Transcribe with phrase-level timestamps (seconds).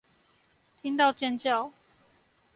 [0.81, 1.71] 聽到尖叫